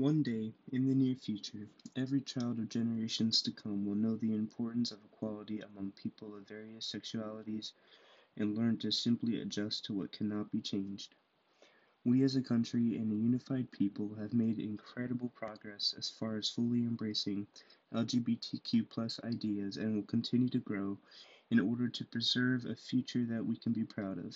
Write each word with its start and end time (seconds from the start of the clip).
One 0.00 0.22
day, 0.22 0.54
in 0.72 0.86
the 0.86 0.94
near 0.94 1.14
future, 1.14 1.68
every 1.94 2.22
child 2.22 2.58
of 2.58 2.70
generations 2.70 3.42
to 3.42 3.52
come 3.52 3.84
will 3.84 3.94
know 3.94 4.16
the 4.16 4.34
importance 4.34 4.92
of 4.92 5.04
equality 5.04 5.60
among 5.60 5.92
people 5.92 6.34
of 6.34 6.48
various 6.48 6.90
sexualities 6.90 7.72
and 8.38 8.56
learn 8.56 8.78
to 8.78 8.92
simply 8.92 9.42
adjust 9.42 9.84
to 9.84 9.92
what 9.92 10.10
cannot 10.10 10.50
be 10.50 10.62
changed. 10.62 11.16
We 12.02 12.22
as 12.22 12.34
a 12.34 12.40
country 12.40 12.96
and 12.96 13.12
a 13.12 13.14
unified 13.14 13.70
people 13.72 14.14
have 14.14 14.32
made 14.32 14.58
incredible 14.58 15.28
progress 15.34 15.94
as 15.98 16.08
far 16.08 16.38
as 16.38 16.48
fully 16.48 16.80
embracing 16.80 17.46
LGBTQ 17.92 18.88
plus 18.88 19.20
ideas 19.22 19.76
and 19.76 19.94
will 19.94 20.04
continue 20.04 20.48
to 20.48 20.60
grow 20.60 20.96
in 21.50 21.60
order 21.60 21.90
to 21.90 22.06
preserve 22.06 22.64
a 22.64 22.74
future 22.74 23.26
that 23.26 23.44
we 23.44 23.54
can 23.54 23.74
be 23.74 23.84
proud 23.84 24.16
of. 24.16 24.34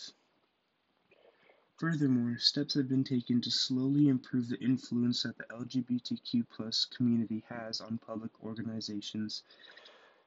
Furthermore, 1.76 2.38
steps 2.38 2.74
have 2.74 2.88
been 2.88 3.02
taken 3.02 3.40
to 3.40 3.50
slowly 3.50 4.06
improve 4.06 4.48
the 4.48 4.60
influence 4.60 5.24
that 5.24 5.36
the 5.36 5.44
LGBTQ 5.50 6.90
community 6.90 7.42
has 7.48 7.80
on 7.80 7.98
public 7.98 8.30
organizations 8.44 9.42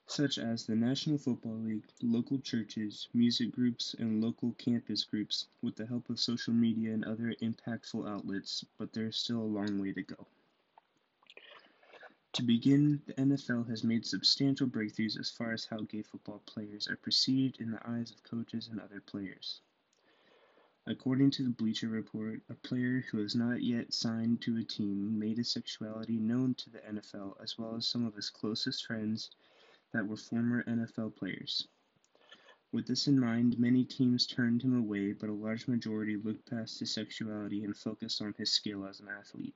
such 0.07 0.37
as 0.37 0.65
the 0.65 0.75
National 0.75 1.17
Football 1.17 1.57
League, 1.59 1.87
local 2.01 2.39
churches, 2.39 3.07
music 3.13 3.51
groups, 3.51 3.93
and 3.93 4.21
local 4.21 4.53
campus 4.53 5.03
groups 5.03 5.47
with 5.61 5.75
the 5.75 5.85
help 5.85 6.09
of 6.09 6.19
social 6.19 6.53
media 6.53 6.93
and 6.93 7.05
other 7.05 7.33
impactful 7.41 8.09
outlets, 8.09 8.65
but 8.77 8.91
there 8.93 9.07
is 9.07 9.15
still 9.15 9.41
a 9.41 9.43
long 9.43 9.79
way 9.79 9.93
to 9.93 10.03
go. 10.03 10.27
To 12.33 12.43
begin, 12.43 13.01
the 13.05 13.13
NFL 13.13 13.69
has 13.69 13.83
made 13.83 14.05
substantial 14.05 14.67
breakthroughs 14.67 15.19
as 15.19 15.29
far 15.29 15.51
as 15.53 15.65
how 15.65 15.79
gay 15.81 16.01
football 16.01 16.41
players 16.45 16.87
are 16.87 16.97
perceived 16.97 17.59
in 17.59 17.71
the 17.71 17.89
eyes 17.89 18.11
of 18.11 18.23
coaches 18.23 18.67
and 18.67 18.79
other 18.79 19.01
players. 19.01 19.61
According 20.89 21.31
to 21.31 21.43
the 21.43 21.49
Bleacher 21.49 21.89
Report, 21.89 22.41
a 22.47 22.53
player 22.53 23.01
who 23.01 23.17
has 23.17 23.35
not 23.35 23.61
yet 23.61 23.91
signed 23.93 24.41
to 24.43 24.55
a 24.55 24.63
team 24.63 25.19
made 25.19 25.37
his 25.37 25.51
sexuality 25.51 26.17
known 26.17 26.55
to 26.55 26.69
the 26.69 26.79
NFL 26.79 27.35
as 27.43 27.57
well 27.57 27.75
as 27.75 27.85
some 27.85 28.05
of 28.05 28.15
his 28.15 28.29
closest 28.29 28.85
friends 28.85 29.29
that 29.91 30.07
were 30.07 30.15
former 30.15 30.63
NFL 30.63 31.17
players. 31.17 31.67
With 32.71 32.87
this 32.87 33.05
in 33.05 33.19
mind, 33.19 33.59
many 33.59 33.83
teams 33.83 34.25
turned 34.25 34.61
him 34.61 34.77
away, 34.77 35.11
but 35.11 35.27
a 35.27 35.33
large 35.33 35.67
majority 35.67 36.15
looked 36.15 36.49
past 36.49 36.79
his 36.79 36.93
sexuality 36.93 37.65
and 37.65 37.75
focused 37.75 38.21
on 38.21 38.33
his 38.37 38.53
skill 38.53 38.85
as 38.85 39.01
an 39.01 39.09
athlete. 39.09 39.55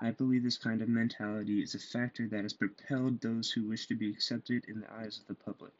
I 0.00 0.12
believe 0.12 0.44
this 0.44 0.58
kind 0.58 0.80
of 0.80 0.88
mentality 0.88 1.60
is 1.60 1.74
a 1.74 1.80
factor 1.80 2.28
that 2.28 2.44
has 2.44 2.52
propelled 2.52 3.20
those 3.20 3.50
who 3.50 3.66
wish 3.66 3.88
to 3.88 3.96
be 3.96 4.10
accepted 4.10 4.64
in 4.66 4.78
the 4.78 4.92
eyes 4.92 5.18
of 5.18 5.26
the 5.26 5.34
public. 5.34 5.74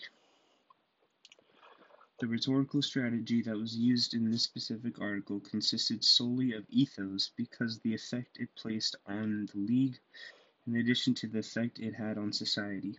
The 2.25 2.31
rhetorical 2.31 2.81
strategy 2.81 3.43
that 3.43 3.59
was 3.59 3.77
used 3.77 4.15
in 4.15 4.31
this 4.31 4.45
specific 4.45 4.99
article 4.99 5.41
consisted 5.41 6.03
solely 6.03 6.55
of 6.55 6.65
ethos 6.71 7.31
because 7.37 7.81
the 7.81 7.93
effect 7.93 8.39
it 8.41 8.49
placed 8.55 8.97
on 9.05 9.45
the 9.53 9.59
league, 9.59 9.99
in 10.67 10.77
addition 10.77 11.13
to 11.17 11.27
the 11.27 11.41
effect 11.41 11.81
it 11.81 11.93
had 11.93 12.17
on 12.17 12.33
society. 12.33 12.99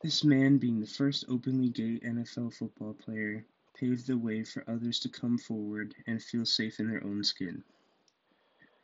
This 0.00 0.24
man, 0.24 0.56
being 0.56 0.80
the 0.80 0.86
first 0.86 1.26
openly 1.28 1.68
gay 1.68 1.98
NFL 1.98 2.54
football 2.54 2.94
player, 2.94 3.44
paved 3.74 4.06
the 4.06 4.16
way 4.16 4.42
for 4.42 4.64
others 4.66 4.98
to 5.00 5.10
come 5.10 5.36
forward 5.36 5.94
and 6.06 6.22
feel 6.22 6.46
safe 6.46 6.80
in 6.80 6.88
their 6.88 7.04
own 7.04 7.22
skin. 7.22 7.62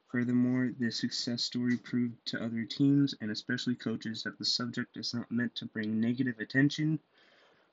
Furthermore, 0.09 0.73
this 0.79 0.99
success 0.99 1.43
story 1.43 1.79
proved 1.79 2.27
to 2.27 2.45
other 2.45 2.67
teams 2.67 3.15
and 3.19 3.31
especially 3.31 3.77
coaches 3.77 4.25
that 4.25 4.37
the 4.37 4.45
subject 4.45 4.99
is 4.99 5.15
not 5.15 5.33
meant 5.33 5.55
to 5.55 5.65
bring 5.65 5.99
negative 5.99 6.39
attention 6.39 7.01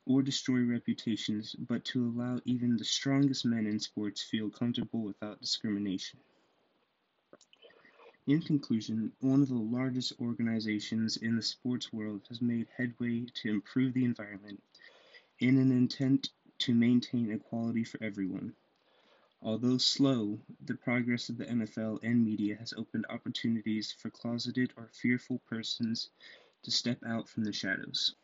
or 0.06 0.22
destroy 0.22 0.62
reputations, 0.62 1.56
but 1.56 1.84
to 1.86 2.06
allow 2.06 2.40
even 2.46 2.78
the 2.78 2.86
strongest 2.86 3.46
men 3.46 3.66
in 3.66 3.80
sports 3.80 4.22
feel 4.22 4.50
comfortable 4.50 5.02
without 5.02 5.40
discrimination. 5.40 6.20
In 8.26 8.42
conclusion, 8.42 9.12
one 9.20 9.42
of 9.42 9.50
the 9.50 9.56
largest 9.56 10.14
organizations 10.20 11.18
in 11.18 11.36
the 11.36 11.42
sports 11.42 11.92
world 11.92 12.22
has 12.30 12.42
made 12.42 12.68
headway 12.78 13.26
to 13.42 13.50
improve 13.50 13.94
the 13.94 14.06
environment 14.06 14.62
in 15.40 15.58
an 15.58 15.72
intent 15.72 16.30
to 16.60 16.74
maintain 16.74 17.32
equality 17.32 17.84
for 17.84 18.02
everyone. 18.02 18.56
Although 19.42 19.78
slow, 19.78 20.40
the 20.64 20.76
progress 20.76 21.28
of 21.28 21.38
the 21.38 21.46
NFL 21.46 22.00
and 22.02 22.24
media 22.24 22.56
has 22.56 22.74
opened 22.74 23.06
opportunities 23.10 23.92
for 23.92 24.10
closeted 24.10 24.72
or 24.78 24.88
fearful 24.94 25.40
persons 25.40 26.10
to 26.62 26.72
step 26.72 27.00
out 27.06 27.28
from 27.28 27.44
the 27.44 27.52
shadows. 27.52 28.16